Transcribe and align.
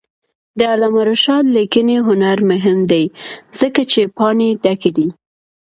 د 0.57 0.59
علامه 0.71 1.01
رشاد 1.09 1.45
لیکنی 1.57 1.97
هنر 2.07 2.37
مهم 2.51 2.79
دی 2.91 3.03
ځکه 3.59 3.81
چې 3.91 4.01
پاڼې 4.17 4.49
ډکې 4.63 4.91
دي. 4.97 5.07